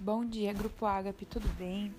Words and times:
Bom 0.00 0.24
dia, 0.24 0.52
Grupo 0.52 0.86
Ágape, 0.86 1.26
tudo 1.26 1.48
bem? 1.58 1.92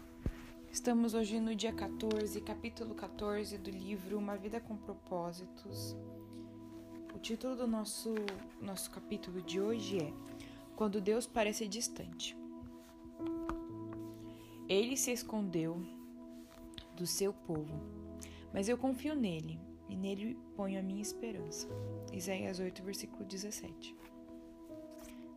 Estamos 0.72 1.14
hoje 1.14 1.38
no 1.38 1.54
dia 1.54 1.74
14, 1.74 2.40
capítulo 2.40 2.96
14 2.96 3.58
do 3.58 3.70
livro 3.70 4.18
Uma 4.18 4.38
Vida 4.38 4.62
com 4.62 4.78
Propósitos. 4.78 5.98
O 7.14 7.20
título 7.20 7.58
do 7.58 7.68
nosso, 7.68 8.16
nosso 8.62 8.90
capítulo 8.90 9.42
de 9.42 9.60
hoje 9.60 9.98
é 9.98 10.14
Quando 10.78 11.02
Deus 11.02 11.28
Parece 11.28 11.68
Distante. 11.68 12.38
Ele 14.70 14.96
se 14.96 15.12
escondeu 15.12 15.86
do 16.96 17.06
seu 17.06 17.34
povo, 17.34 17.82
mas 18.54 18.70
eu 18.70 18.78
confio 18.78 19.14
nele 19.14 19.60
e 19.90 19.98
nele 19.98 20.38
ponho 20.56 20.80
a 20.80 20.84
minha 20.84 21.02
esperança. 21.02 21.68
Isaías 22.14 22.62
8, 22.62 22.82
versículo 22.82 23.26
17. 23.26 23.94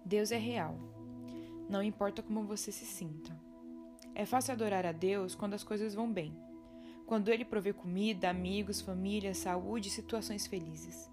Deus 0.05 0.31
é 0.31 0.39
real 0.39 0.77
não 1.69 1.83
importa 1.83 2.23
como 2.23 2.45
você 2.45 2.71
se 2.71 2.85
sinta. 2.85 3.37
É 4.15 4.27
fácil 4.27 4.53
adorar 4.53 4.85
a 4.85 4.93
Deus 4.93 5.35
quando 5.35 5.55
as 5.55 5.65
coisas 5.65 5.95
vão 5.95 6.13
bem. 6.13 6.37
Quando 7.07 7.29
Ele 7.29 7.45
provê 7.45 7.73
comida, 7.73 8.29
amigos, 8.29 8.81
família, 8.81 9.35
saúde 9.35 9.89
e 9.89 9.93
situações 9.93 10.47
felizes. 10.47 11.11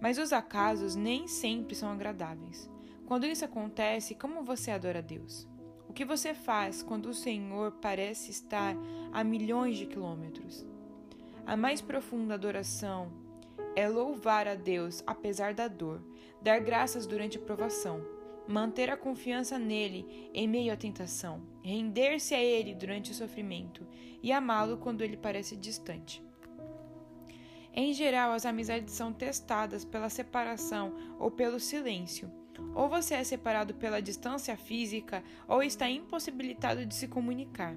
Mas 0.00 0.18
os 0.18 0.32
acasos 0.32 0.94
nem 0.94 1.26
sempre 1.26 1.74
são 1.74 1.90
agradáveis. 1.90 2.70
Quando 3.06 3.26
isso 3.26 3.44
acontece, 3.44 4.14
como 4.14 4.44
você 4.44 4.70
adora 4.70 5.00
a 5.00 5.02
Deus? 5.02 5.48
O 5.88 5.92
que 5.92 6.04
você 6.04 6.34
faz 6.34 6.82
quando 6.82 7.06
o 7.06 7.14
Senhor 7.14 7.72
parece 7.72 8.30
estar 8.30 8.76
a 9.12 9.24
milhões 9.24 9.76
de 9.76 9.86
quilômetros? 9.86 10.64
A 11.46 11.56
mais 11.56 11.80
profunda 11.80 12.34
adoração 12.34 13.10
é 13.74 13.88
louvar 13.88 14.46
a 14.46 14.54
Deus 14.54 15.02
apesar 15.06 15.54
da 15.54 15.66
dor, 15.66 16.02
dar 16.42 16.60
graças 16.60 17.06
durante 17.06 17.38
a 17.38 17.40
provação 17.40 18.17
manter 18.48 18.90
a 18.90 18.96
confiança 18.96 19.58
nele 19.58 20.30
em 20.32 20.48
meio 20.48 20.72
à 20.72 20.76
tentação, 20.76 21.42
render-se 21.62 22.34
a 22.34 22.42
ele 22.42 22.74
durante 22.74 23.10
o 23.10 23.14
sofrimento 23.14 23.86
e 24.22 24.32
amá-lo 24.32 24.78
quando 24.78 25.02
ele 25.02 25.16
parece 25.16 25.54
distante. 25.54 26.22
Em 27.74 27.92
geral, 27.92 28.32
as 28.32 28.46
amizades 28.46 28.94
são 28.94 29.12
testadas 29.12 29.84
pela 29.84 30.08
separação 30.08 30.96
ou 31.18 31.30
pelo 31.30 31.60
silêncio. 31.60 32.32
Ou 32.74 32.88
você 32.88 33.14
é 33.14 33.22
separado 33.22 33.74
pela 33.74 34.02
distância 34.02 34.56
física 34.56 35.22
ou 35.46 35.62
está 35.62 35.88
impossibilitado 35.88 36.84
de 36.84 36.94
se 36.94 37.06
comunicar. 37.06 37.76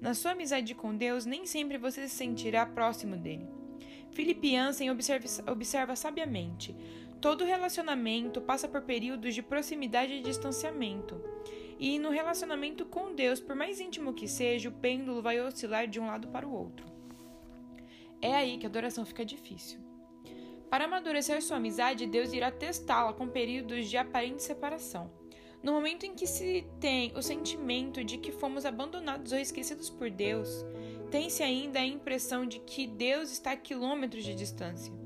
Na 0.00 0.14
sua 0.14 0.30
amizade 0.30 0.74
com 0.74 0.96
Deus, 0.96 1.26
nem 1.26 1.44
sempre 1.44 1.76
você 1.76 2.08
se 2.08 2.14
sentirá 2.14 2.64
próximo 2.64 3.16
dele. 3.16 3.46
Philip 4.12 4.50
Jansen 4.50 4.90
observa, 4.90 5.26
observa 5.50 5.96
sabiamente: 5.96 6.74
todo 7.24 7.42
relacionamento 7.42 8.38
passa 8.42 8.68
por 8.68 8.82
períodos 8.82 9.34
de 9.34 9.42
proximidade 9.42 10.12
e 10.12 10.20
distanciamento. 10.20 11.18
E 11.78 11.98
no 11.98 12.10
relacionamento 12.10 12.84
com 12.84 13.14
Deus, 13.14 13.40
por 13.40 13.56
mais 13.56 13.80
íntimo 13.80 14.12
que 14.12 14.28
seja, 14.28 14.68
o 14.68 14.72
pêndulo 14.72 15.22
vai 15.22 15.40
oscilar 15.40 15.88
de 15.88 15.98
um 15.98 16.04
lado 16.04 16.28
para 16.28 16.46
o 16.46 16.52
outro. 16.52 16.84
É 18.20 18.34
aí 18.34 18.58
que 18.58 18.66
a 18.66 18.68
adoração 18.68 19.06
fica 19.06 19.24
difícil. 19.24 19.80
Para 20.68 20.84
amadurecer 20.84 21.40
sua 21.40 21.56
amizade, 21.56 22.06
Deus 22.06 22.30
irá 22.34 22.50
testá-la 22.50 23.14
com 23.14 23.26
períodos 23.26 23.88
de 23.88 23.96
aparente 23.96 24.42
separação. 24.42 25.10
No 25.62 25.72
momento 25.72 26.04
em 26.04 26.14
que 26.14 26.26
se 26.26 26.66
tem 26.78 27.10
o 27.16 27.22
sentimento 27.22 28.04
de 28.04 28.18
que 28.18 28.32
fomos 28.32 28.66
abandonados 28.66 29.32
ou 29.32 29.38
esquecidos 29.38 29.88
por 29.88 30.10
Deus, 30.10 30.62
tem-se 31.10 31.42
ainda 31.42 31.78
a 31.78 31.86
impressão 31.86 32.44
de 32.44 32.58
que 32.58 32.86
Deus 32.86 33.32
está 33.32 33.52
a 33.52 33.56
quilômetros 33.56 34.24
de 34.24 34.34
distância. 34.34 35.03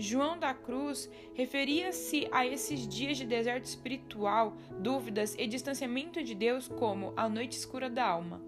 João 0.00 0.38
da 0.38 0.54
Cruz 0.54 1.10
referia-se 1.34 2.26
a 2.32 2.46
esses 2.46 2.88
dias 2.88 3.18
de 3.18 3.26
deserto 3.26 3.66
espiritual, 3.66 4.56
dúvidas 4.78 5.36
e 5.38 5.46
distanciamento 5.46 6.22
de 6.22 6.34
Deus 6.34 6.66
como 6.66 7.12
a 7.14 7.28
noite 7.28 7.58
escura 7.58 7.90
da 7.90 8.06
alma. 8.06 8.40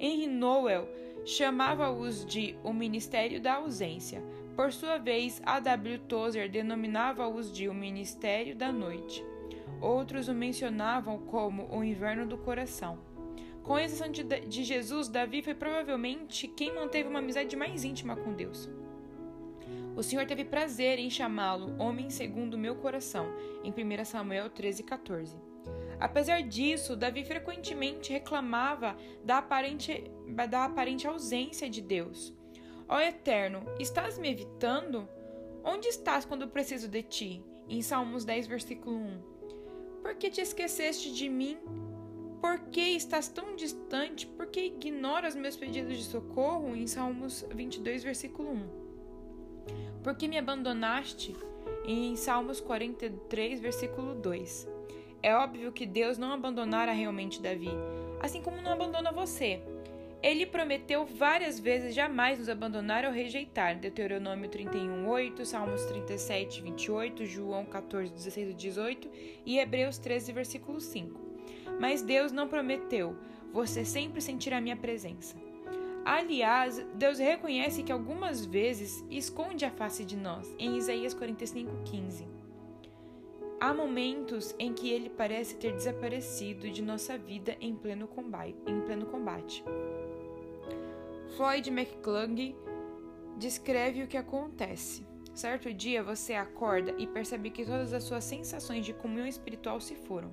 Henry 0.00 0.26
Noel 0.26 0.88
chamava-os 1.26 2.24
de 2.24 2.56
o 2.64 2.72
ministério 2.72 3.40
da 3.40 3.56
ausência. 3.56 4.22
Por 4.54 4.72
sua 4.72 4.96
vez, 4.96 5.42
A. 5.44 5.60
W. 5.60 5.98
Tozer 5.98 6.48
denominava-os 6.48 7.52
de 7.52 7.68
o 7.68 7.74
ministério 7.74 8.56
da 8.56 8.72
noite. 8.72 9.22
Outros 9.82 10.28
o 10.28 10.34
mencionavam 10.34 11.18
como 11.18 11.68
o 11.70 11.84
inverno 11.84 12.26
do 12.26 12.38
coração. 12.38 12.98
Com 13.62 13.78
exceção 13.78 14.10
de, 14.10 14.22
de 14.22 14.64
Jesus, 14.64 15.08
Davi 15.08 15.42
foi 15.42 15.54
provavelmente 15.54 16.48
quem 16.48 16.74
manteve 16.74 17.08
uma 17.08 17.18
amizade 17.18 17.54
mais 17.54 17.84
íntima 17.84 18.16
com 18.16 18.32
Deus. 18.32 18.70
O 19.96 20.02
Senhor 20.02 20.26
teve 20.26 20.44
prazer 20.44 20.98
em 20.98 21.08
chamá-lo 21.08 21.74
homem 21.78 22.10
segundo 22.10 22.54
o 22.54 22.58
meu 22.58 22.76
coração, 22.76 23.32
em 23.64 23.70
1 23.70 24.04
Samuel 24.04 24.50
13,14. 24.50 25.34
Apesar 25.98 26.42
disso, 26.42 26.94
Davi 26.94 27.24
frequentemente 27.24 28.12
reclamava 28.12 28.94
da 29.24 29.38
aparente, 29.38 30.04
da 30.50 30.66
aparente 30.66 31.06
ausência 31.06 31.70
de 31.70 31.80
Deus. 31.80 32.34
Ó 32.86 33.00
Eterno, 33.00 33.64
estás 33.80 34.18
me 34.18 34.30
evitando? 34.30 35.08
Onde 35.64 35.88
estás 35.88 36.26
quando 36.26 36.46
preciso 36.46 36.88
de 36.88 37.02
ti? 37.02 37.42
Em 37.66 37.80
Salmos 37.80 38.26
10, 38.26 38.46
versículo 38.48 38.98
1. 38.98 39.22
Por 40.02 40.14
que 40.16 40.28
te 40.28 40.42
esqueceste 40.42 41.10
de 41.10 41.26
mim? 41.30 41.56
Por 42.38 42.58
que 42.68 42.80
estás 42.80 43.28
tão 43.28 43.56
distante? 43.56 44.26
Por 44.26 44.46
que 44.48 44.60
ignoras 44.60 45.34
meus 45.34 45.56
pedidos 45.56 45.96
de 45.96 46.04
socorro? 46.04 46.76
Em 46.76 46.86
Salmos 46.86 47.46
22, 47.50 48.04
versículo 48.04 48.50
1. 48.50 48.85
Por 50.06 50.14
que 50.14 50.28
me 50.28 50.38
abandonaste? 50.38 51.34
Em 51.84 52.14
Salmos 52.14 52.60
43, 52.60 53.58
versículo 53.58 54.14
2. 54.14 54.68
É 55.20 55.34
óbvio 55.34 55.72
que 55.72 55.84
Deus 55.84 56.16
não 56.16 56.30
abandonara 56.30 56.92
realmente 56.92 57.42
Davi, 57.42 57.72
assim 58.20 58.40
como 58.40 58.62
não 58.62 58.70
abandona 58.70 59.10
você. 59.10 59.60
Ele 60.22 60.46
prometeu 60.46 61.04
várias 61.04 61.58
vezes 61.58 61.92
jamais 61.92 62.38
nos 62.38 62.48
abandonar 62.48 63.04
ou 63.04 63.10
rejeitar. 63.10 63.80
Deuteronômio 63.80 64.48
31, 64.48 65.08
8, 65.08 65.44
Salmos 65.44 65.84
37, 65.86 66.62
28, 66.62 67.26
João 67.26 67.64
14, 67.64 68.12
16 68.12 68.50
e 68.50 68.54
18 68.54 69.10
e 69.44 69.58
Hebreus 69.58 69.98
13, 69.98 70.30
versículo 70.30 70.80
5. 70.80 71.20
Mas 71.80 72.00
Deus 72.00 72.30
não 72.30 72.46
prometeu: 72.46 73.16
você 73.52 73.84
sempre 73.84 74.20
sentirá 74.20 74.60
minha 74.60 74.76
presença. 74.76 75.34
Aliás, 76.06 76.78
Deus 76.94 77.18
reconhece 77.18 77.82
que 77.82 77.90
algumas 77.90 78.46
vezes 78.46 79.04
esconde 79.10 79.64
a 79.64 79.70
face 79.72 80.04
de 80.04 80.16
nós, 80.16 80.54
em 80.56 80.76
Isaías 80.76 81.12
45, 81.12 81.82
15. 81.84 82.28
Há 83.60 83.74
momentos 83.74 84.54
em 84.56 84.72
que 84.72 84.88
ele 84.88 85.10
parece 85.10 85.56
ter 85.56 85.72
desaparecido 85.72 86.70
de 86.70 86.80
nossa 86.80 87.18
vida. 87.18 87.56
Em 87.60 87.74
pleno 87.74 88.06
combate. 88.06 89.64
Floyd 91.36 91.68
McClung 91.72 92.54
descreve 93.36 94.04
o 94.04 94.06
que 94.06 94.16
acontece. 94.16 95.04
Certo 95.34 95.74
dia 95.74 96.04
você 96.04 96.34
acorda 96.34 96.94
e 96.98 97.08
percebe 97.08 97.50
que 97.50 97.64
todas 97.64 97.92
as 97.92 98.04
suas 98.04 98.22
sensações 98.22 98.86
de 98.86 98.92
comunhão 98.92 99.26
espiritual 99.26 99.80
se 99.80 99.96
foram. 99.96 100.32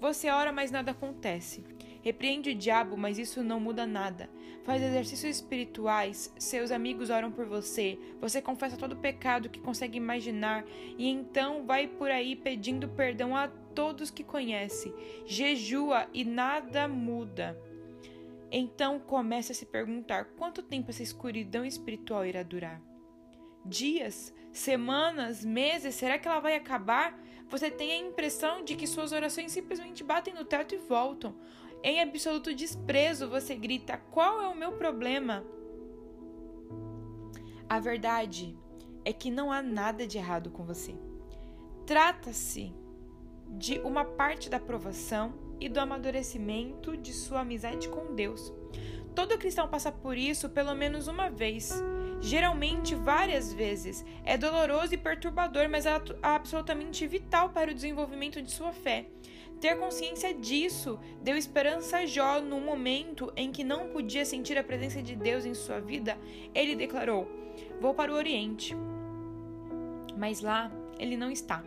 Você 0.00 0.30
ora, 0.30 0.52
mas 0.52 0.70
nada 0.70 0.92
acontece. 0.92 1.64
Repreende 2.02 2.50
o 2.50 2.54
diabo, 2.54 2.96
mas 2.96 3.18
isso 3.18 3.42
não 3.42 3.60
muda 3.60 3.86
nada. 3.86 4.30
Faz 4.64 4.82
exercícios 4.82 5.36
espirituais, 5.36 6.32
seus 6.38 6.70
amigos 6.70 7.10
oram 7.10 7.30
por 7.30 7.46
você, 7.46 7.98
você 8.20 8.40
confessa 8.40 8.76
todo 8.76 8.92
o 8.92 9.00
pecado 9.00 9.48
que 9.48 9.60
consegue 9.60 9.96
imaginar 9.96 10.64
e 10.96 11.08
então 11.08 11.64
vai 11.64 11.86
por 11.86 12.10
aí 12.10 12.36
pedindo 12.36 12.88
perdão 12.88 13.36
a 13.36 13.48
todos 13.48 14.10
que 14.10 14.24
conhece. 14.24 14.92
Jejua 15.26 16.06
e 16.12 16.24
nada 16.24 16.86
muda. 16.88 17.58
Então 18.50 18.98
comece 18.98 19.52
a 19.52 19.54
se 19.54 19.66
perguntar 19.66 20.24
quanto 20.36 20.62
tempo 20.62 20.90
essa 20.90 21.02
escuridão 21.02 21.64
espiritual 21.64 22.26
irá 22.26 22.42
durar 22.42 22.90
dias, 23.64 24.34
semanas, 24.52 25.44
meses? 25.44 25.94
Será 25.94 26.18
que 26.18 26.26
ela 26.26 26.40
vai 26.40 26.56
acabar? 26.56 27.18
Você 27.48 27.70
tem 27.70 27.92
a 27.92 27.96
impressão 27.96 28.64
de 28.64 28.76
que 28.76 28.86
suas 28.86 29.12
orações 29.12 29.52
simplesmente 29.52 30.04
batem 30.04 30.34
no 30.34 30.44
teto 30.44 30.74
e 30.74 30.78
voltam. 30.78 31.34
Em 31.82 32.00
absoluto 32.00 32.54
desprezo, 32.54 33.28
você 33.28 33.54
grita: 33.54 33.96
Qual 34.10 34.40
é 34.40 34.48
o 34.48 34.56
meu 34.56 34.72
problema? 34.72 35.44
A 37.68 37.78
verdade 37.78 38.56
é 39.04 39.12
que 39.12 39.30
não 39.30 39.50
há 39.50 39.62
nada 39.62 40.06
de 40.06 40.18
errado 40.18 40.50
com 40.50 40.64
você. 40.64 40.94
Trata-se 41.86 42.74
de 43.48 43.78
uma 43.80 44.04
parte 44.04 44.50
da 44.50 44.58
aprovação 44.58 45.34
e 45.58 45.68
do 45.68 45.80
amadurecimento 45.80 46.96
de 46.96 47.12
sua 47.12 47.40
amizade 47.40 47.88
com 47.88 48.14
Deus. 48.14 48.52
Todo 49.14 49.38
cristão 49.38 49.68
passa 49.68 49.90
por 49.90 50.16
isso 50.16 50.48
pelo 50.48 50.74
menos 50.74 51.08
uma 51.08 51.28
vez 51.28 51.82
geralmente 52.20 52.94
várias 52.94 53.52
vezes. 53.52 54.04
É 54.24 54.36
doloroso 54.36 54.94
e 54.94 54.98
perturbador, 54.98 55.68
mas 55.68 55.86
é 55.86 56.00
absolutamente 56.22 57.06
vital 57.06 57.50
para 57.50 57.70
o 57.70 57.74
desenvolvimento 57.74 58.40
de 58.42 58.50
sua 58.50 58.72
fé. 58.72 59.06
Ter 59.60 59.76
consciência 59.76 60.32
disso 60.32 60.98
deu 61.22 61.36
esperança 61.36 61.98
a 61.98 62.06
Jó 62.06 62.40
no 62.40 62.58
momento 62.60 63.30
em 63.36 63.52
que 63.52 63.62
não 63.62 63.88
podia 63.88 64.24
sentir 64.24 64.56
a 64.56 64.64
presença 64.64 65.02
de 65.02 65.14
Deus 65.14 65.44
em 65.44 65.52
sua 65.52 65.80
vida. 65.80 66.16
Ele 66.54 66.74
declarou: 66.74 67.28
Vou 67.78 67.92
para 67.92 68.10
o 68.10 68.16
Oriente. 68.16 68.74
Mas 70.16 70.40
lá 70.40 70.72
ele 70.98 71.16
não 71.16 71.30
está. 71.30 71.62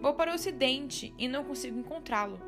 Vou 0.00 0.14
para 0.14 0.32
o 0.32 0.34
Ocidente 0.34 1.14
e 1.16 1.28
não 1.28 1.44
consigo 1.44 1.78
encontrá-lo. 1.78 2.40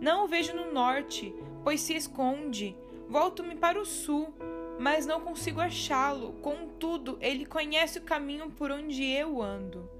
Não 0.00 0.24
o 0.24 0.28
vejo 0.28 0.54
no 0.54 0.72
norte, 0.72 1.34
pois 1.64 1.80
se 1.80 1.94
esconde. 1.94 2.76
Volto-me 3.08 3.56
para 3.56 3.80
o 3.80 3.84
sul, 3.84 4.32
mas 4.78 5.06
não 5.06 5.20
consigo 5.20 5.60
achá-lo. 5.60 6.34
Contudo, 6.34 7.18
ele 7.20 7.44
conhece 7.44 7.98
o 7.98 8.02
caminho 8.02 8.50
por 8.50 8.70
onde 8.70 9.04
eu 9.04 9.42
ando. 9.42 9.90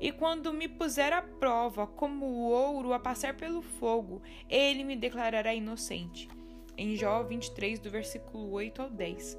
E 0.00 0.12
quando 0.12 0.52
me 0.52 0.68
puser 0.68 1.12
à 1.12 1.20
prova, 1.20 1.86
como 1.86 2.24
o 2.24 2.50
ouro 2.50 2.92
a 2.92 3.00
passar 3.00 3.34
pelo 3.36 3.62
fogo, 3.62 4.22
ele 4.48 4.84
me 4.84 4.94
declarará 4.94 5.52
inocente. 5.52 6.28
Em 6.76 6.94
Jó 6.94 7.24
23, 7.24 7.80
do 7.80 7.90
versículo 7.90 8.52
8 8.52 8.82
ao 8.82 8.90
10. 8.90 9.36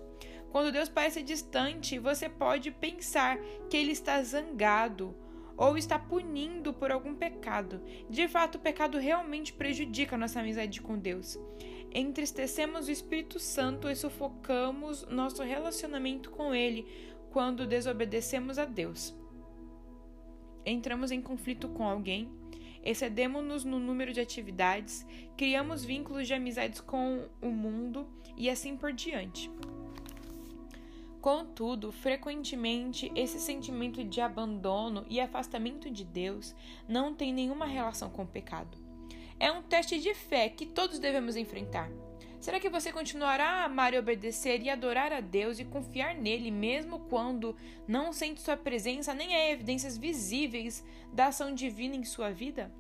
Quando 0.52 0.72
Deus 0.72 0.90
parece 0.90 1.24
distante, 1.24 1.98
você 1.98 2.28
pode 2.28 2.72
pensar 2.72 3.40
que 3.70 3.78
ele 3.78 3.94
está 3.94 4.22
zangado 4.22 5.16
ou 5.56 5.78
está 5.78 5.98
punindo 5.98 6.74
por 6.74 6.92
algum 6.92 7.16
pecado. 7.16 7.82
De 8.10 8.28
fato, 8.28 8.56
o 8.56 8.60
pecado 8.60 8.98
realmente 8.98 9.54
prejudica 9.54 10.18
nossa 10.18 10.42
amizade 10.42 10.82
com 10.82 10.98
Deus. 11.00 11.40
Entristecemos 11.94 12.88
o 12.88 12.92
Espírito 12.92 13.40
Santo 13.40 13.90
e 13.90 13.96
sufocamos 13.96 15.08
nosso 15.08 15.42
relacionamento 15.42 16.30
com 16.32 16.54
ele 16.54 16.86
quando 17.32 17.66
desobedecemos 17.66 18.58
a 18.58 18.66
Deus 18.66 19.18
entramos 20.66 21.12
em 21.12 21.22
conflito 21.22 21.70
com 21.70 21.88
alguém, 21.88 22.30
excedemos-nos 22.84 23.64
no 23.64 23.80
número 23.80 24.14
de 24.14 24.20
atividades, 24.20 25.06
criamos 25.38 25.84
vínculos 25.84 26.28
de 26.28 26.34
amizades 26.34 26.80
com 26.80 27.28
o 27.42 27.50
mundo 27.50 28.08
e 28.38 28.50
assim 28.50 28.76
por 28.76 28.94
diante. 28.94 29.52
Contudo, 31.22 31.92
frequentemente 31.92 33.12
esse 33.14 33.40
sentimento 33.40 34.04
de 34.04 34.22
abandono 34.22 35.06
e 35.10 35.20
afastamento 35.20 35.90
de 35.90 36.06
Deus 36.06 36.56
não 36.88 37.14
tem 37.14 37.34
nenhuma 37.34 37.66
relação 37.66 38.10
com 38.10 38.24
o 38.24 38.28
pecado. 38.28 38.78
É 39.38 39.52
um 39.52 39.62
teste 39.62 40.00
de 40.00 40.14
fé 40.14 40.48
que 40.48 40.66
todos 40.66 40.98
devemos 40.98 41.36
enfrentar. 41.36 41.90
Será 42.40 42.58
que 42.58 42.70
você 42.70 42.92
continuará 42.92 43.46
a 43.46 43.66
amar 43.66 43.94
e 43.94 44.00
obedecer 44.00 44.62
e 44.62 44.70
adorar 44.70 45.12
a 45.12 45.20
Deus 45.20 45.60
e 45.60 45.66
confiar 45.66 46.16
nele, 46.16 46.50
mesmo 46.50 47.00
quando 47.10 47.54
não 47.86 48.14
sente 48.14 48.40
sua 48.40 48.56
presença 48.56 49.14
nem 49.14 49.36
há 49.36 49.52
evidências 49.52 49.98
visíveis 49.98 50.84
da 51.12 51.28
ação 51.28 51.54
divina 51.54 51.98
em 51.98 52.06
sua 52.06 52.32
vida? 52.32 52.72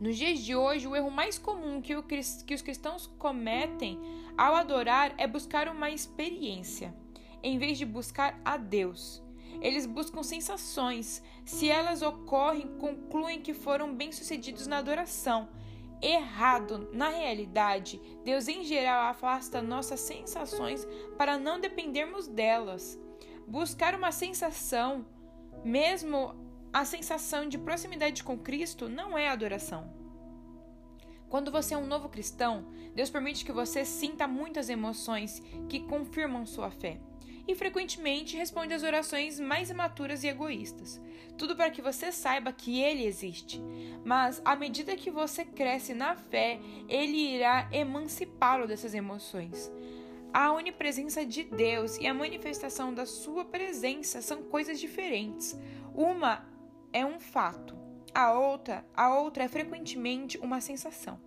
Nos 0.00 0.16
dias 0.16 0.40
de 0.40 0.56
hoje, 0.56 0.88
o 0.88 0.96
erro 0.96 1.10
mais 1.10 1.38
comum 1.38 1.82
que, 1.82 1.94
os 1.94 2.62
cristãos 2.62 3.06
cometem 3.18 4.00
ao 4.36 4.54
adorar 4.56 5.14
é 5.18 5.26
buscar 5.26 5.68
uma 5.68 5.90
experiência, 5.90 6.94
em 7.42 7.58
vez 7.58 7.76
de 7.76 7.84
buscar 7.84 8.40
a 8.42 8.56
Deus. 8.56 9.22
Eles 9.60 9.84
buscam 9.84 10.22
sensações. 10.22 11.22
Se 11.44 11.68
elas 11.68 12.00
ocorrem, 12.00 12.66
concluem 12.78 13.42
que 13.42 13.52
foram 13.52 13.94
bem-sucedidos 13.94 14.66
na 14.66 14.78
adoração 14.78 15.48
errado. 16.02 16.90
Na 16.92 17.08
realidade, 17.08 18.00
Deus 18.24 18.48
em 18.48 18.64
geral 18.64 19.08
afasta 19.08 19.62
nossas 19.62 20.00
sensações 20.00 20.86
para 21.16 21.38
não 21.38 21.60
dependermos 21.60 22.26
delas. 22.26 23.00
Buscar 23.46 23.94
uma 23.94 24.10
sensação, 24.10 25.06
mesmo 25.64 26.34
a 26.72 26.84
sensação 26.84 27.48
de 27.48 27.58
proximidade 27.58 28.24
com 28.24 28.36
Cristo, 28.36 28.88
não 28.88 29.16
é 29.16 29.28
adoração. 29.28 29.92
Quando 31.28 31.50
você 31.50 31.74
é 31.74 31.78
um 31.78 31.86
novo 31.86 32.08
cristão, 32.08 32.66
Deus 32.94 33.08
permite 33.08 33.44
que 33.44 33.52
você 33.52 33.84
sinta 33.84 34.28
muitas 34.28 34.68
emoções 34.68 35.40
que 35.68 35.80
confirmam 35.80 36.44
sua 36.44 36.70
fé 36.70 37.00
e 37.46 37.54
frequentemente 37.54 38.36
responde 38.36 38.74
às 38.74 38.82
orações 38.82 39.40
mais 39.40 39.70
imaturas 39.70 40.22
e 40.22 40.28
egoístas. 40.28 41.00
Tudo 41.36 41.56
para 41.56 41.70
que 41.70 41.82
você 41.82 42.12
saiba 42.12 42.52
que 42.52 42.80
ele 42.80 43.04
existe. 43.04 43.60
Mas 44.04 44.40
à 44.44 44.54
medida 44.54 44.96
que 44.96 45.10
você 45.10 45.44
cresce 45.44 45.94
na 45.94 46.14
fé, 46.14 46.60
ele 46.88 47.34
irá 47.36 47.68
emancipá-lo 47.72 48.66
dessas 48.66 48.94
emoções. 48.94 49.70
A 50.32 50.52
onipresença 50.52 51.26
de 51.26 51.44
Deus 51.44 51.98
e 51.98 52.06
a 52.06 52.14
manifestação 52.14 52.94
da 52.94 53.04
sua 53.04 53.44
presença 53.44 54.22
são 54.22 54.42
coisas 54.44 54.80
diferentes. 54.80 55.58
Uma 55.94 56.46
é 56.92 57.04
um 57.04 57.20
fato, 57.20 57.76
a 58.14 58.32
outra, 58.32 58.84
a 58.94 59.14
outra 59.14 59.44
é 59.44 59.48
frequentemente 59.48 60.38
uma 60.38 60.60
sensação. 60.60 61.20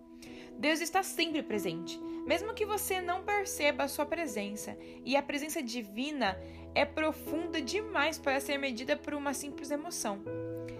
Deus 0.58 0.80
está 0.80 1.02
sempre 1.02 1.42
presente, 1.42 2.00
mesmo 2.26 2.52
que 2.52 2.66
você 2.66 3.00
não 3.00 3.22
perceba 3.22 3.84
a 3.84 3.88
sua 3.88 4.04
presença, 4.04 4.76
e 5.04 5.16
a 5.16 5.22
presença 5.22 5.62
divina 5.62 6.36
é 6.74 6.84
profunda 6.84 7.62
demais 7.62 8.18
para 8.18 8.40
ser 8.40 8.58
medida 8.58 8.96
por 8.96 9.14
uma 9.14 9.32
simples 9.32 9.70
emoção. 9.70 10.20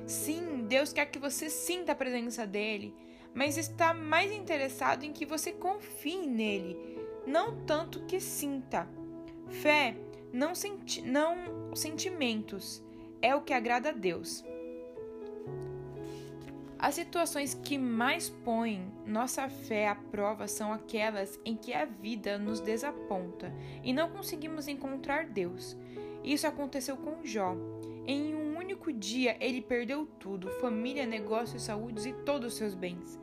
Sim, 0.06 0.66
Deus 0.66 0.92
quer 0.92 1.06
que 1.06 1.18
você 1.18 1.48
sinta 1.48 1.92
a 1.92 1.94
presença 1.94 2.44
dele, 2.46 2.92
mas 3.32 3.56
está 3.56 3.94
mais 3.94 4.32
interessado 4.32 5.04
em 5.04 5.12
que 5.12 5.24
você 5.24 5.52
confie 5.52 6.26
nele, 6.26 6.76
não 7.26 7.64
tanto 7.64 8.04
que 8.06 8.18
sinta. 8.18 8.88
Fé, 9.48 9.96
não, 10.32 10.54
senti 10.54 11.00
não 11.00 11.74
sentimentos, 11.74 12.82
é 13.22 13.34
o 13.34 13.42
que 13.42 13.52
agrada 13.52 13.90
a 13.90 13.92
Deus. 13.92 14.44
As 16.78 16.94
situações 16.94 17.54
que 17.54 17.78
mais 17.78 18.28
põem 18.28 18.92
nossa 19.06 19.48
fé 19.48 19.88
à 19.88 19.94
prova 19.94 20.46
são 20.46 20.72
aquelas 20.72 21.40
em 21.42 21.56
que 21.56 21.72
a 21.72 21.86
vida 21.86 22.38
nos 22.38 22.60
desaponta 22.60 23.52
e 23.82 23.94
não 23.94 24.10
conseguimos 24.10 24.68
encontrar 24.68 25.24
Deus. 25.26 25.74
Isso 26.22 26.46
aconteceu 26.46 26.96
com 26.96 27.24
Jó. 27.24 27.56
Em 28.06 28.34
um 28.34 28.58
único 28.58 28.92
dia, 28.92 29.36
ele 29.40 29.62
perdeu 29.62 30.06
tudo: 30.18 30.50
família, 30.60 31.06
negócios, 31.06 31.62
saúde 31.62 32.10
e 32.10 32.12
todos 32.24 32.52
os 32.52 32.58
seus 32.58 32.74
bens. 32.74 33.18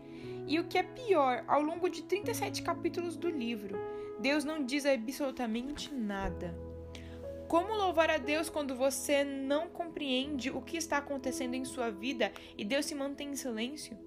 E 0.47 0.59
o 0.59 0.65
que 0.65 0.77
é 0.77 0.83
pior, 0.83 1.43
ao 1.47 1.61
longo 1.61 1.87
de 1.89 2.01
37 2.03 2.63
capítulos 2.63 3.15
do 3.15 3.29
livro, 3.29 3.77
Deus 4.19 4.43
não 4.43 4.65
diz 4.65 4.85
absolutamente 4.85 5.93
nada. 5.93 6.72
Como 7.47 7.73
louvar 7.73 8.09
a 8.09 8.17
Deus 8.17 8.49
quando 8.49 8.75
você 8.75 9.23
não 9.23 9.67
compreende 9.69 10.49
o 10.49 10.61
que 10.61 10.77
está 10.77 10.97
acontecendo 10.97 11.53
em 11.53 11.65
sua 11.65 11.91
vida 11.91 12.31
e 12.57 12.65
Deus 12.65 12.85
se 12.85 12.95
mantém 12.95 13.29
em 13.29 13.35
silêncio? 13.35 13.97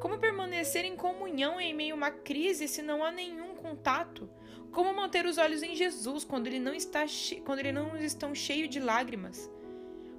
Como 0.00 0.18
permanecer 0.18 0.84
em 0.84 0.96
comunhão 0.96 1.60
em 1.60 1.72
meio 1.72 1.94
a 1.94 1.96
uma 1.96 2.10
crise 2.10 2.66
se 2.66 2.82
não 2.82 3.04
há 3.04 3.12
nenhum 3.12 3.54
contato? 3.54 4.28
Como 4.72 4.92
manter 4.94 5.26
os 5.26 5.38
olhos 5.38 5.62
em 5.62 5.74
Jesus 5.74 6.24
quando 6.24 6.46
ele 6.46 6.58
não 6.58 6.74
está 6.74 7.04
quando 7.44 7.60
ele 7.60 7.72
não 7.72 7.96
estão 7.96 8.34
cheios 8.34 8.68
de 8.68 8.80
lágrimas? 8.80 9.50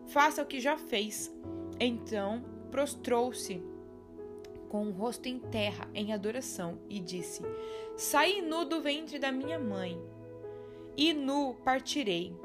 Faça 0.07 0.41
o 0.41 0.45
que 0.45 0.59
já 0.59 0.77
fez. 0.77 1.33
Então, 1.79 2.43
prostrou-se 2.71 3.61
com 4.69 4.87
o 4.87 4.91
rosto 4.91 5.27
em 5.27 5.37
terra 5.37 5.89
em 5.93 6.13
adoração 6.13 6.79
e 6.89 6.99
disse: 6.99 7.43
Saí 7.97 8.41
nu 8.41 8.65
do 8.65 8.81
ventre 8.81 9.19
da 9.19 9.31
minha 9.31 9.59
mãe, 9.59 9.99
e 10.95 11.13
nu 11.13 11.55
partirei. 11.63 12.35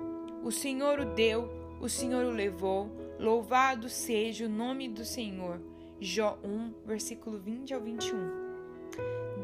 O 0.43 0.53
Senhor 0.53 1.01
o 1.01 1.05
deu, 1.05 1.51
o 1.81 1.89
Senhor 1.89 2.25
o 2.25 2.31
levou, 2.31 2.91
louvado 3.19 3.89
seja 3.89 4.47
o 4.47 4.49
nome 4.49 4.89
do 4.89 5.05
Senhor. 5.05 5.61
Jó 6.01 6.39
1, 6.45 6.75
versículo 6.87 7.39
20 7.39 7.75
ao 7.75 7.81
21. 7.81 8.49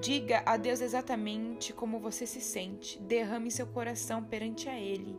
Diga 0.01 0.43
a 0.47 0.57
Deus 0.57 0.81
exatamente 0.81 1.73
como 1.73 1.99
você 1.99 2.27
se 2.27 2.41
sente, 2.41 3.01
derrame 3.01 3.51
seu 3.51 3.67
coração 3.67 4.23
perante 4.23 4.69
a 4.69 4.79
Ele. 4.79 5.19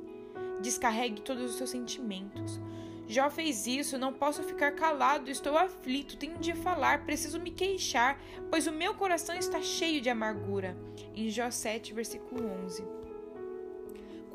Descarregue 0.62 1.22
todos 1.22 1.52
os 1.52 1.58
seus 1.58 1.72
sentimentos. 1.72 2.60
Jó 3.08 3.30
fez 3.30 3.68
isso, 3.68 3.98
não 3.98 4.14
posso 4.14 4.44
ficar 4.44 4.72
calado, 4.72 5.30
estou 5.30 5.58
aflito, 5.58 6.18
tenho 6.18 6.40
de 6.40 6.54
falar, 6.54 7.06
preciso 7.06 7.40
me 7.40 7.52
queixar, 7.52 8.20
pois 8.50 8.66
o 8.66 8.72
meu 8.72 8.96
coração 8.96 9.36
está 9.36 9.62
cheio 9.62 10.02
de 10.02 10.10
amargura. 10.10 10.76
Em 11.14 11.30
Jó 11.30 11.52
7, 11.52 11.94
versículo 11.94 12.50
11. 12.64 13.05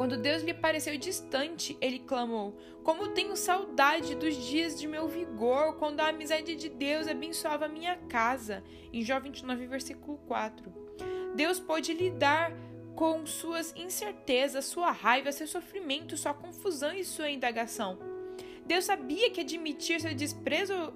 Quando 0.00 0.16
Deus 0.16 0.42
lhe 0.42 0.54
pareceu 0.54 0.96
distante, 0.96 1.76
ele 1.78 1.98
clamou: 1.98 2.56
Como 2.82 3.08
tenho 3.08 3.36
saudade 3.36 4.14
dos 4.14 4.34
dias 4.34 4.80
de 4.80 4.88
meu 4.88 5.06
vigor, 5.06 5.76
quando 5.76 6.00
a 6.00 6.08
amizade 6.08 6.56
de 6.56 6.70
Deus 6.70 7.06
abençoava 7.06 7.68
minha 7.68 7.98
casa. 8.08 8.64
Em 8.90 9.02
Jó 9.02 9.20
29, 9.20 9.66
versículo 9.66 10.16
4. 10.26 10.72
Deus 11.36 11.60
pôde 11.60 11.92
lidar 11.92 12.50
com 12.96 13.26
suas 13.26 13.74
incertezas, 13.76 14.64
sua 14.64 14.90
raiva, 14.90 15.32
seu 15.32 15.46
sofrimento, 15.46 16.16
sua 16.16 16.32
confusão 16.32 16.94
e 16.94 17.04
sua 17.04 17.28
indagação. 17.28 17.98
Deus 18.64 18.86
sabia 18.86 19.30
que 19.30 19.42
admitir 19.42 20.00
seu 20.00 20.14
desprezo 20.14 20.94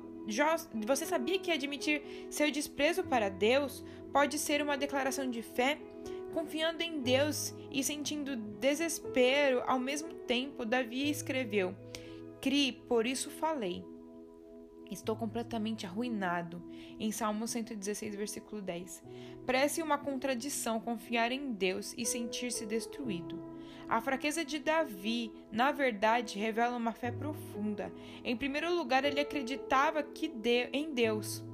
você 0.87 1.05
sabia 1.05 1.39
que 1.39 1.51
admitir 1.51 2.01
seu 2.31 2.51
desprezo 2.51 3.05
para 3.05 3.29
Deus 3.29 3.85
pode 4.11 4.39
ser 4.39 4.63
uma 4.63 4.79
declaração 4.79 5.31
de 5.31 5.43
fé? 5.43 5.79
Confiando 6.35 6.83
em 6.83 7.01
Deus 7.01 7.55
e 7.71 7.85
sentindo 7.85 8.35
desespero 8.35 9.63
ao 9.69 9.79
mesmo 9.79 10.13
tempo, 10.13 10.65
Davi 10.65 11.09
escreveu: 11.09 11.77
Cri, 12.41 12.73
por 12.73 13.07
isso 13.07 13.31
falei. 13.31 13.85
Estou 14.91 15.15
completamente 15.15 15.87
arruinado. 15.87 16.61
Em 16.99 17.13
Salmo 17.13 17.47
116, 17.47 18.17
versículo 18.17 18.61
10. 18.61 19.03
Parece 19.47 19.81
uma 19.81 19.97
contradição 19.97 20.81
confiar 20.81 21.31
em 21.31 21.53
Deus 21.53 21.95
e 21.97 22.05
sentir-se 22.05 22.67
destruído. 22.67 23.41
A 23.89 24.01
fraqueza 24.01 24.45
de 24.45 24.59
Davi, 24.59 25.33
na 25.53 25.71
verdade, 25.71 26.39
revela 26.39 26.77
uma 26.77 26.93
fé 26.93 27.13
profunda. 27.13 27.93
Em 28.25 28.37
primeiro 28.37 28.75
lugar, 28.75 29.05
ele 29.05 29.21
acreditava 29.21 30.03
que 30.03 30.29
de, 30.29 30.69
em 30.73 30.93
Deus. 30.93 31.45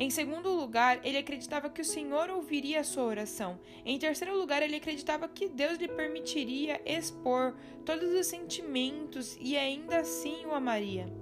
Em 0.00 0.10
segundo 0.10 0.52
lugar, 0.52 1.04
ele 1.04 1.18
acreditava 1.18 1.68
que 1.68 1.80
o 1.80 1.84
Senhor 1.84 2.30
ouviria 2.30 2.80
a 2.80 2.84
sua 2.84 3.02
oração. 3.02 3.58
Em 3.84 3.98
terceiro 3.98 4.38
lugar, 4.38 4.62
ele 4.62 4.76
acreditava 4.76 5.26
que 5.26 5.48
Deus 5.48 5.76
lhe 5.76 5.88
permitiria 5.88 6.80
expor 6.86 7.56
todos 7.84 8.14
os 8.14 8.28
sentimentos 8.28 9.36
e 9.40 9.56
ainda 9.56 9.98
assim 9.98 10.46
o 10.46 10.54
amaria. 10.54 11.12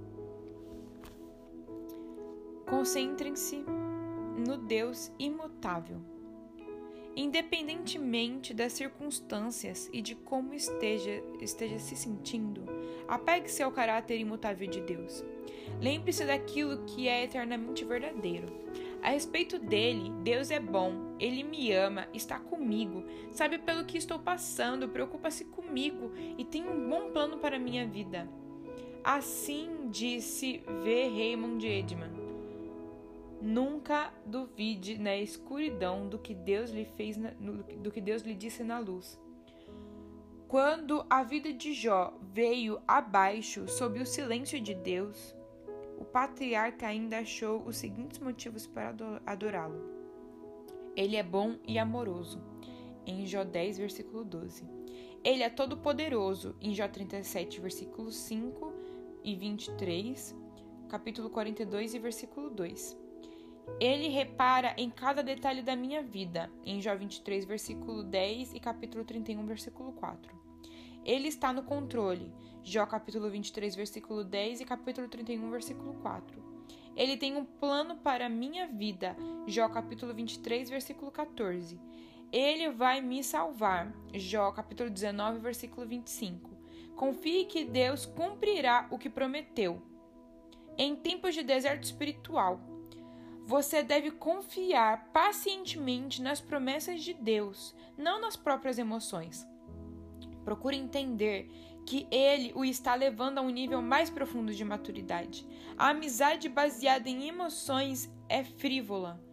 Concentrem-se 2.69 3.65
no 4.45 4.57
Deus 4.57 5.11
imutável. 5.17 6.16
Independentemente 7.19 8.53
das 8.53 8.73
circunstâncias 8.73 9.89
e 9.91 10.03
de 10.03 10.13
como 10.13 10.53
esteja, 10.53 11.23
esteja 11.41 11.79
se 11.79 11.95
sentindo, 11.95 12.63
apegue-se 13.07 13.63
ao 13.63 13.71
caráter 13.71 14.19
imutável 14.19 14.69
de 14.69 14.79
Deus. 14.81 15.25
Lembre-se 15.81 16.23
daquilo 16.23 16.85
que 16.85 17.07
é 17.07 17.23
eternamente 17.23 17.83
verdadeiro. 17.83 18.53
A 19.01 19.09
respeito 19.09 19.57
dele, 19.57 20.11
Deus 20.23 20.51
é 20.51 20.59
bom, 20.59 21.15
ele 21.19 21.41
me 21.41 21.71
ama, 21.71 22.07
está 22.13 22.39
comigo, 22.39 23.03
sabe 23.31 23.57
pelo 23.57 23.85
que 23.85 23.97
estou 23.97 24.19
passando, 24.19 24.87
preocupa-se 24.87 25.45
comigo 25.45 26.11
e 26.37 26.45
tem 26.45 26.69
um 26.69 26.87
bom 26.87 27.09
plano 27.09 27.39
para 27.39 27.55
a 27.55 27.59
minha 27.59 27.87
vida. 27.87 28.29
Assim 29.03 29.89
disse 29.89 30.61
V. 30.83 31.09
Raymond 31.09 31.65
Edman. 31.65 32.16
Nunca 33.41 34.11
duvide 34.25 34.97
na 34.97 35.15
escuridão 35.15 36.07
do 36.07 36.17
que 36.17 36.33
Deus 36.33 36.71
lhe 36.71 36.85
fez, 36.85 37.17
na, 37.17 37.29
do 37.29 37.91
que 37.91 38.01
Deus 38.01 38.23
lhe 38.23 38.33
disse 38.33 38.63
na 38.63 38.79
luz. 38.79 39.19
Quando 40.47 41.05
a 41.09 41.23
vida 41.23 41.51
de 41.51 41.73
Jó 41.73 42.17
veio 42.33 42.81
abaixo 42.87 43.67
sob 43.67 43.99
o 43.99 44.05
silêncio 44.05 44.61
de 44.61 44.73
Deus, 44.73 45.35
o 45.99 46.05
patriarca 46.05 46.87
ainda 46.87 47.19
achou 47.19 47.61
os 47.63 47.75
seguintes 47.77 48.19
motivos 48.19 48.65
para 48.65 48.95
adorá-lo. 49.25 49.83
Ele 50.95 51.15
é 51.15 51.23
bom 51.23 51.57
e 51.67 51.77
amoroso, 51.77 52.41
em 53.05 53.25
Jó 53.25 53.43
10, 53.43 53.77
versículo 53.77 54.23
12. 54.23 54.63
Ele 55.23 55.43
é 55.43 55.49
todo-poderoso, 55.49 56.55
em 56.61 56.73
Jó 56.73 56.87
37, 56.87 57.59
versículo 57.59 58.11
5 58.11 58.73
e 59.23 59.35
23, 59.35 60.35
capítulo 60.87 61.29
42 61.29 61.93
e 61.93 61.99
versículo 61.99 62.49
2. 62.49 63.06
Ele 63.79 64.07
repara 64.07 64.73
em 64.77 64.89
cada 64.89 65.21
detalhe 65.21 65.61
da 65.61 65.75
minha 65.75 66.01
vida, 66.01 66.49
em 66.65 66.81
Jó 66.81 66.95
23, 66.95 67.45
versículo 67.45 68.03
10 68.03 68.53
e 68.53 68.59
capítulo 68.59 69.05
31, 69.05 69.45
versículo 69.45 69.91
4. 69.93 70.35
Ele 71.05 71.27
está 71.27 71.53
no 71.53 71.63
controle, 71.63 72.33
Jó 72.63 72.85
capítulo 72.85 73.29
23, 73.29 73.75
versículo 73.75 74.23
10 74.23 74.61
e 74.61 74.65
capítulo 74.65 75.07
31, 75.07 75.49
versículo 75.51 75.93
4. 76.01 76.43
Ele 76.95 77.15
tem 77.15 77.37
um 77.37 77.45
plano 77.45 77.97
para 77.97 78.25
a 78.25 78.29
minha 78.29 78.67
vida, 78.67 79.15
Jó 79.45 79.69
capítulo 79.69 80.13
23, 80.13 80.69
versículo 80.69 81.11
14. 81.11 81.79
Ele 82.31 82.71
vai 82.71 82.99
me 82.99 83.23
salvar, 83.23 83.93
Jó 84.13 84.51
capítulo 84.51 84.89
19, 84.89 85.39
versículo 85.39 85.87
25. 85.87 86.49
Confie 86.95 87.45
que 87.45 87.63
Deus 87.63 88.05
cumprirá 88.05 88.87
o 88.89 88.97
que 88.97 89.09
prometeu. 89.09 89.81
Em 90.77 90.95
tempos 90.95 91.35
de 91.35 91.43
deserto 91.43 91.83
espiritual, 91.83 92.59
você 93.47 93.81
deve 93.81 94.11
confiar 94.11 95.05
pacientemente 95.13 96.21
nas 96.21 96.41
promessas 96.41 97.01
de 97.01 97.13
Deus, 97.13 97.73
não 97.97 98.19
nas 98.19 98.35
próprias 98.35 98.77
emoções. 98.77 99.47
Procure 100.43 100.75
entender 100.75 101.49
que 101.85 102.05
ele 102.11 102.51
o 102.53 102.65
está 102.65 102.93
levando 102.93 103.37
a 103.37 103.41
um 103.41 103.49
nível 103.49 103.81
mais 103.81 104.09
profundo 104.09 104.53
de 104.53 104.65
maturidade. 104.65 105.47
A 105.77 105.91
amizade 105.91 106.49
baseada 106.49 107.09
em 107.09 107.29
emoções 107.29 108.11
é 108.27 108.43
frívola. 108.43 109.25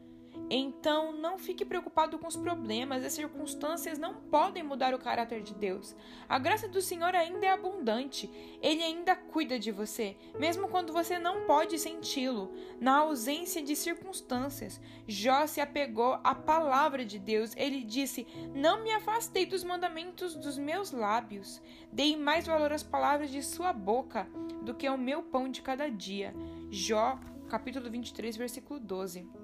Então, 0.50 1.12
não 1.12 1.38
fique 1.38 1.64
preocupado 1.64 2.18
com 2.18 2.26
os 2.26 2.36
problemas, 2.36 3.04
as 3.04 3.14
circunstâncias 3.14 3.98
não 3.98 4.14
podem 4.14 4.62
mudar 4.62 4.94
o 4.94 4.98
caráter 4.98 5.42
de 5.42 5.54
Deus. 5.54 5.96
A 6.28 6.38
graça 6.38 6.68
do 6.68 6.82
Senhor 6.82 7.14
ainda 7.14 7.46
é 7.46 7.50
abundante, 7.50 8.30
Ele 8.60 8.82
ainda 8.82 9.16
cuida 9.16 9.58
de 9.58 9.72
você, 9.72 10.16
mesmo 10.38 10.68
quando 10.68 10.92
você 10.92 11.18
não 11.18 11.46
pode 11.46 11.78
senti-lo. 11.78 12.52
Na 12.80 12.98
ausência 12.98 13.62
de 13.62 13.74
circunstâncias, 13.74 14.80
Jó 15.08 15.46
se 15.46 15.60
apegou 15.60 16.18
à 16.22 16.34
palavra 16.34 17.04
de 17.04 17.18
Deus. 17.18 17.52
Ele 17.56 17.82
disse: 17.82 18.26
Não 18.54 18.82
me 18.82 18.92
afastei 18.92 19.46
dos 19.46 19.64
mandamentos 19.64 20.34
dos 20.34 20.58
meus 20.58 20.90
lábios, 20.90 21.60
dei 21.90 22.16
mais 22.16 22.46
valor 22.46 22.72
às 22.72 22.82
palavras 22.82 23.30
de 23.30 23.42
sua 23.42 23.72
boca 23.72 24.28
do 24.62 24.74
que 24.74 24.86
ao 24.86 24.98
meu 24.98 25.22
pão 25.22 25.48
de 25.48 25.62
cada 25.62 25.90
dia. 25.90 26.34
Jó, 26.70 27.18
capítulo 27.48 27.90
23, 27.90 28.36
versículo 28.36 28.80
12. 28.80 29.43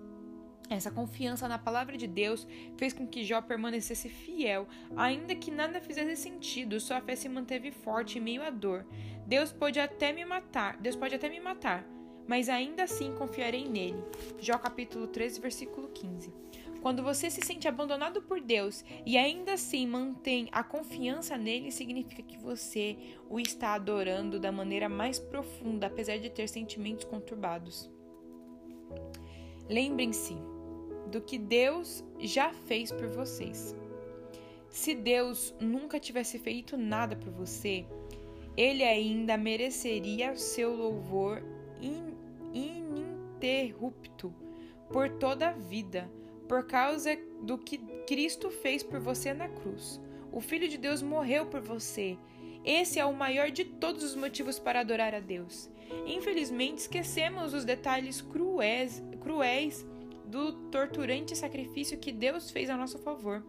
Essa 0.70 0.88
confiança 0.88 1.48
na 1.48 1.58
palavra 1.58 1.96
de 1.96 2.06
Deus 2.06 2.46
fez 2.76 2.92
com 2.92 3.04
que 3.04 3.24
Jó 3.24 3.42
permanecesse 3.42 4.08
fiel, 4.08 4.68
ainda 4.96 5.34
que 5.34 5.50
nada 5.50 5.80
fizesse 5.80 6.14
sentido, 6.22 6.78
sua 6.78 7.00
fé 7.00 7.16
se 7.16 7.28
manteve 7.28 7.72
forte 7.72 8.18
em 8.18 8.22
meio 8.22 8.40
à 8.40 8.50
dor. 8.50 8.86
Deus 9.26 9.52
pode 9.52 9.80
até 9.80 10.12
me 10.12 10.24
matar, 10.24 10.76
Deus 10.76 10.94
pode 10.94 11.12
até 11.12 11.28
me 11.28 11.40
matar, 11.40 11.84
mas 12.28 12.48
ainda 12.48 12.84
assim 12.84 13.12
confiarei 13.16 13.68
nele. 13.68 14.00
Jó 14.38 14.58
capítulo 14.58 15.08
13, 15.08 15.40
versículo 15.40 15.88
15. 15.88 16.32
Quando 16.80 17.02
você 17.02 17.28
se 17.28 17.44
sente 17.44 17.66
abandonado 17.66 18.22
por 18.22 18.40
Deus 18.40 18.84
e 19.04 19.18
ainda 19.18 19.54
assim 19.54 19.88
mantém 19.88 20.48
a 20.52 20.62
confiança 20.62 21.36
nele, 21.36 21.72
significa 21.72 22.22
que 22.22 22.38
você 22.38 22.96
o 23.28 23.40
está 23.40 23.74
adorando 23.74 24.38
da 24.38 24.52
maneira 24.52 24.88
mais 24.88 25.18
profunda, 25.18 25.88
apesar 25.88 26.18
de 26.18 26.30
ter 26.30 26.48
sentimentos 26.48 27.04
conturbados. 27.04 27.90
Lembrem-se, 29.68 30.36
do 31.10 31.20
que 31.20 31.36
Deus 31.36 32.04
já 32.18 32.52
fez 32.52 32.90
por 32.90 33.08
vocês. 33.08 33.74
Se 34.70 34.94
Deus 34.94 35.54
nunca 35.60 35.98
tivesse 35.98 36.38
feito 36.38 36.76
nada 36.76 37.16
por 37.16 37.30
você, 37.30 37.84
ele 38.56 38.84
ainda 38.84 39.36
mereceria 39.36 40.36
seu 40.36 40.74
louvor 40.74 41.42
in, 41.80 42.14
ininterrupto 42.52 44.32
por 44.92 45.08
toda 45.08 45.48
a 45.48 45.52
vida, 45.52 46.10
por 46.48 46.66
causa 46.66 47.18
do 47.42 47.58
que 47.58 47.78
Cristo 48.06 48.50
fez 48.50 48.82
por 48.82 49.00
você 49.00 49.34
na 49.34 49.48
cruz. 49.48 50.00
O 50.32 50.40
Filho 50.40 50.68
de 50.68 50.78
Deus 50.78 51.02
morreu 51.02 51.46
por 51.46 51.60
você. 51.60 52.16
Esse 52.64 52.98
é 52.98 53.04
o 53.04 53.14
maior 53.14 53.50
de 53.50 53.64
todos 53.64 54.04
os 54.04 54.14
motivos 54.14 54.58
para 54.58 54.80
adorar 54.80 55.14
a 55.14 55.20
Deus. 55.20 55.70
Infelizmente, 56.06 56.78
esquecemos 56.78 57.54
os 57.54 57.64
detalhes 57.64 58.20
cruéis, 58.20 59.02
cruéis 59.20 59.84
do 60.30 60.52
torturante 60.70 61.36
sacrifício 61.36 61.98
que 61.98 62.12
Deus 62.12 62.50
fez 62.52 62.70
a 62.70 62.76
nosso 62.76 62.98
favor. 62.98 63.44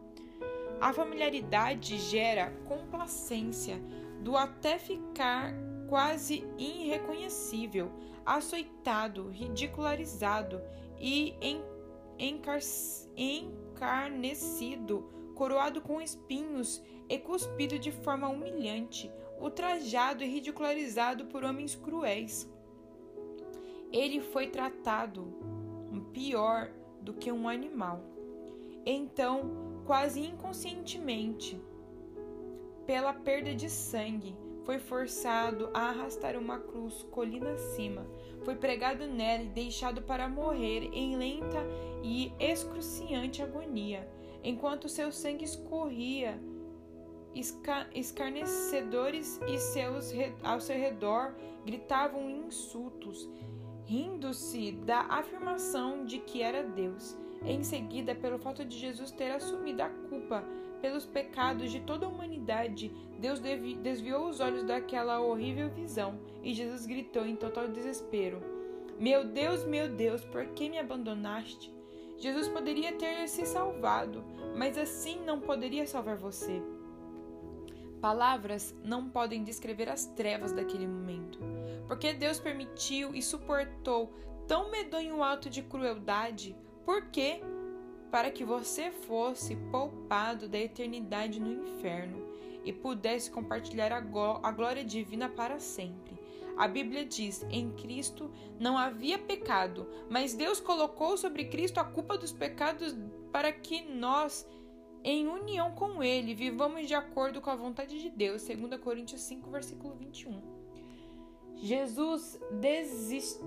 A 0.80 0.92
familiaridade 0.92 2.00
gera 2.00 2.50
complacência, 2.66 3.80
do 4.20 4.36
até 4.36 4.80
ficar 4.80 5.54
quase 5.88 6.44
irreconhecível, 6.58 7.92
açoitado, 8.26 9.30
ridicularizado 9.30 10.60
e 11.00 11.36
encarnecido, 13.16 15.08
coroado 15.36 15.82
com 15.82 16.02
espinhos 16.02 16.82
e 17.08 17.20
cuspido 17.20 17.78
de 17.78 17.92
forma 17.92 18.28
humilhante, 18.28 19.12
ultrajado 19.40 20.24
e 20.24 20.28
ridicularizado 20.28 21.26
por 21.26 21.44
homens 21.44 21.76
cruéis. 21.76 22.50
Ele 23.92 24.20
foi 24.22 24.48
tratado 24.48 25.41
pior 26.00 26.72
do 27.02 27.14
que 27.14 27.32
um 27.32 27.50
animal. 27.50 28.02
Então, 28.86 29.82
quase 29.86 30.22
inconscientemente, 30.22 31.62
pela 32.86 33.14
perda 33.14 33.54
de 33.54 33.70
sangue, 33.70 34.36
foi 34.64 34.80
forçado 34.80 35.70
a 35.74 35.90
arrastar 35.90 36.38
uma 36.38 36.60
cruz 36.60 37.04
colina 37.12 37.52
acima. 37.52 38.06
Foi 38.44 38.56
pregado 38.56 39.06
nela 39.06 39.44
e 39.44 39.50
deixado 39.50 40.02
para 40.02 40.30
morrer 40.30 40.90
em 40.94 41.16
lenta 41.16 41.60
e 42.04 42.32
excruciante 42.40 43.42
agonia, 43.42 44.08
enquanto 44.44 44.90
seu 44.90 45.12
sangue 45.12 45.46
escorria. 45.46 46.40
escarnecedores 47.94 49.40
e 49.48 49.58
seus 49.58 50.12
ao 50.44 50.60
seu 50.60 50.76
redor 50.76 51.36
gritavam 51.66 52.30
insultos 52.30 53.30
rindo-se 53.92 54.72
da 54.72 55.02
afirmação 55.02 56.06
de 56.06 56.18
que 56.20 56.42
era 56.42 56.64
Deus. 56.64 57.18
Em 57.44 57.62
seguida, 57.62 58.16
pelo 58.16 58.40
fato 58.40 58.64
de 58.64 58.78
Jesus 58.78 59.12
ter 59.12 59.32
assumido 59.32 59.84
a 59.84 59.90
culpa 59.90 60.46
pelos 60.82 61.06
pecados 61.06 61.70
de 61.70 61.82
toda 61.82 62.06
a 62.06 62.10
humanidade, 62.10 62.90
Deus 63.20 63.42
desviou 63.42 64.30
os 64.30 64.40
olhos 64.40 64.64
daquela 64.64 65.20
horrível 65.20 65.70
visão 65.70 66.18
e 66.42 66.54
Jesus 66.54 66.86
gritou 66.86 67.26
em 67.26 67.36
total 67.36 67.68
desespero: 67.68 68.42
Meu 68.98 69.26
Deus, 69.26 69.66
meu 69.66 69.90
Deus, 69.90 70.24
por 70.24 70.46
que 70.48 70.70
me 70.70 70.80
abandonaste? 70.80 71.76
Jesus 72.18 72.48
poderia 72.48 72.94
ter 72.94 73.28
se 73.28 73.46
salvado, 73.46 74.24
mas 74.56 74.78
assim 74.78 75.20
não 75.26 75.42
poderia 75.42 75.86
salvar 75.86 76.16
você. 76.16 76.62
Palavras 78.00 78.74
não 78.86 79.10
podem 79.10 79.44
descrever 79.44 79.90
as 79.90 80.06
trevas 80.06 80.54
daquele 80.54 80.88
momento 80.88 81.51
porque 81.92 82.14
Deus 82.14 82.40
permitiu 82.40 83.14
e 83.14 83.22
suportou 83.22 84.14
tão 84.48 84.72
medonho 84.72 85.22
ato 85.22 85.50
de 85.50 85.62
crueldade? 85.62 86.56
Por 86.86 87.08
quê? 87.08 87.42
Para 88.10 88.32
que 88.32 88.46
você 88.46 88.92
fosse 88.92 89.58
poupado 89.58 90.48
da 90.48 90.58
eternidade 90.58 91.38
no 91.38 91.52
inferno 91.52 92.26
e 92.64 92.72
pudesse 92.72 93.30
compartilhar 93.30 93.92
a 93.92 94.00
glória 94.00 94.86
divina 94.86 95.28
para 95.28 95.60
sempre. 95.60 96.18
A 96.56 96.66
Bíblia 96.66 97.04
diz: 97.04 97.46
em 97.50 97.74
Cristo 97.74 98.32
não 98.58 98.78
havia 98.78 99.20
pecado, 99.20 99.86
mas 100.10 100.34
Deus 100.34 100.62
colocou 100.62 101.18
sobre 101.18 101.50
Cristo 101.50 101.82
a 101.82 101.84
culpa 101.84 102.18
dos 102.18 102.32
pecados 102.32 102.96
para 103.34 103.52
que 103.52 103.82
nós, 103.82 104.48
em 105.04 105.28
união 105.28 105.76
com 105.76 106.02
Ele, 106.02 106.34
vivamos 106.34 106.88
de 106.88 106.96
acordo 106.96 107.42
com 107.42 107.50
a 107.50 107.56
vontade 107.58 108.00
de 108.00 108.10
Deus. 108.10 108.48
2 108.48 108.80
Coríntios 108.80 109.20
5, 109.24 109.52
versículo 109.52 109.94
21. 109.96 110.51
Jesus 111.62 112.40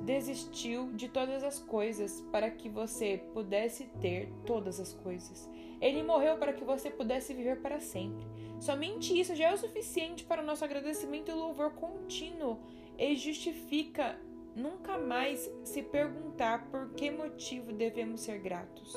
desistiu 0.05 0.93
de 0.93 1.09
todas 1.09 1.43
as 1.43 1.59
coisas 1.59 2.21
para 2.31 2.49
que 2.49 2.69
você 2.69 3.21
pudesse 3.35 3.87
ter 4.01 4.33
todas 4.47 4.79
as 4.79 4.93
coisas. 4.93 5.51
Ele 5.81 6.01
morreu 6.01 6.37
para 6.37 6.53
que 6.53 6.63
você 6.63 6.91
pudesse 6.91 7.35
viver 7.35 7.61
para 7.61 7.81
sempre. 7.81 8.25
Somente 8.61 9.19
isso 9.19 9.35
já 9.35 9.47
é 9.47 9.53
o 9.53 9.59
suficiente 9.59 10.25
para 10.25 10.41
o 10.41 10.47
nosso 10.47 10.65
agradecimento 10.65 11.29
e 11.29 11.35
louvor 11.35 11.73
contínuo 11.73 12.61
e 12.97 13.17
justifica 13.17 14.17
nunca 14.55 14.97
mais 14.97 15.51
se 15.65 15.83
perguntar 15.83 16.71
por 16.71 16.91
que 16.91 17.11
motivo 17.11 17.73
devemos 17.73 18.21
ser 18.21 18.39
gratos. 18.39 18.95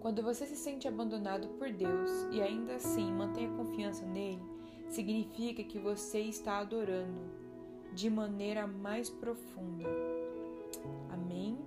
Quando 0.00 0.22
você 0.22 0.46
se 0.46 0.56
sente 0.56 0.88
abandonado 0.88 1.48
por 1.58 1.70
Deus 1.70 2.10
e 2.32 2.40
ainda 2.40 2.76
assim 2.76 3.12
mantém 3.12 3.46
a 3.46 3.56
confiança 3.56 4.06
nele, 4.06 4.53
significa 4.88 5.62
que 5.62 5.78
você 5.78 6.20
está 6.20 6.58
adorando 6.58 7.20
de 7.92 8.10
maneira 8.10 8.66
mais 8.66 9.08
profunda. 9.08 9.88
Amém? 11.10 11.58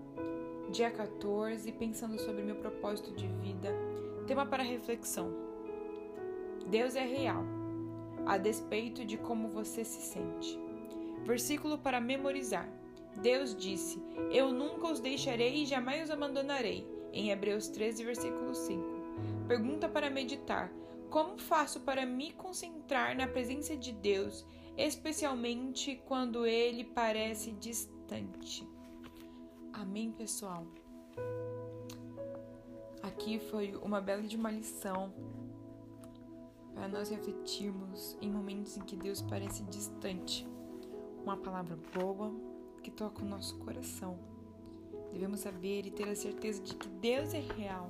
Dia 0.71 0.91
14, 0.91 1.71
pensando 1.71 2.19
sobre 2.19 2.43
meu 2.43 2.55
propósito 2.55 3.11
de 3.13 3.27
vida. 3.27 3.73
Tema 4.27 4.45
para 4.45 4.63
reflexão: 4.63 5.31
Deus 6.67 6.95
é 6.95 7.05
real, 7.05 7.43
a 8.25 8.37
despeito 8.37 9.05
de 9.05 9.17
como 9.17 9.47
você 9.47 9.83
se 9.83 10.01
sente. 10.01 10.59
Versículo 11.23 11.77
para 11.77 12.01
memorizar. 12.01 12.69
Deus 13.21 13.55
disse: 13.55 14.01
Eu 14.31 14.51
nunca 14.51 14.87
os 14.91 14.99
deixarei 14.99 15.63
e 15.63 15.65
jamais 15.65 16.03
os 16.03 16.11
abandonarei. 16.11 16.85
Em 17.13 17.31
Hebreus 17.31 17.69
13, 17.69 18.03
versículo 18.03 18.53
5. 18.53 18.83
Pergunta 19.47 19.87
para 19.87 20.09
meditar: 20.09 20.71
como 21.09 21.37
faço 21.37 21.79
para 21.81 22.05
me 22.05 22.31
concentrar 22.33 23.15
na 23.15 23.27
presença 23.27 23.75
de 23.75 23.91
Deus, 23.91 24.45
especialmente 24.77 26.01
quando 26.05 26.45
ele 26.45 26.83
parece 26.83 27.51
distante? 27.53 28.67
Amém, 29.73 30.11
pessoal? 30.11 30.65
Aqui 33.01 33.39
foi 33.39 33.75
uma 33.75 34.01
bela 34.01 34.21
de 34.23 34.35
uma 34.35 34.51
lição 34.51 35.13
para 36.73 36.87
nós 36.87 37.09
refletirmos 37.09 38.17
em 38.21 38.29
momentos 38.29 38.77
em 38.77 38.81
que 38.81 38.95
Deus 38.95 39.21
parece 39.21 39.63
distante. 39.63 40.47
Uma 41.23 41.37
palavra 41.37 41.77
boa 41.97 42.31
que 42.83 42.91
toca 42.91 43.23
o 43.23 43.25
nosso 43.25 43.57
coração. 43.59 44.19
Devemos 45.11 45.39
saber 45.39 45.85
e 45.85 45.91
ter 45.91 46.07
a 46.09 46.15
certeza 46.15 46.61
de 46.61 46.75
que 46.75 46.87
Deus 46.87 47.33
é 47.33 47.39
real 47.39 47.89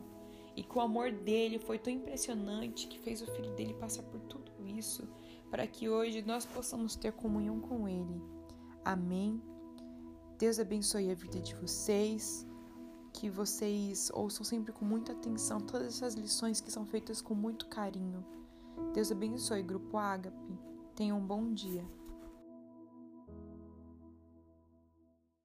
e 0.58 0.64
que 0.64 0.76
o 0.76 0.82
amor 0.82 1.12
dele 1.12 1.60
foi 1.60 1.78
tão 1.78 1.94
impressionante 1.94 2.88
que 2.88 3.00
fez 3.00 3.22
o 3.22 3.28
filho 3.28 3.52
dele 3.52 3.76
passar 3.76 4.02
por 4.02 4.20
tudo 4.22 4.52
isso 4.66 5.08
para 5.52 5.68
que 5.68 5.88
hoje 5.88 6.24
nós 6.24 6.48
possamos 6.48 6.96
ter 6.96 7.14
comunhão 7.14 7.60
com 7.60 7.88
ele. 7.88 8.22
Amém. 8.84 9.40
Deus 10.40 10.60
abençoe 10.60 11.12
a 11.12 11.16
vida 11.16 11.40
de 11.40 11.56
vocês. 11.56 12.46
Que 13.14 13.30
vocês 13.30 14.12
ouçam 14.14 14.44
sempre 14.44 14.74
com 14.74 14.84
muita 14.84 15.12
atenção 15.12 15.60
todas 15.60 15.88
essas 15.88 16.16
lições 16.16 16.60
que 16.60 16.72
são 16.72 16.86
feitas 16.86 17.22
com 17.22 17.36
muito 17.36 17.68
carinho. 17.68 18.26
Deus 18.94 19.12
abençoe, 19.12 19.62
Grupo 19.62 19.98
Ágape. 19.98 20.60
Tenham 20.96 21.20
um 21.20 21.26
bom 21.26 21.54
dia. 21.54 21.86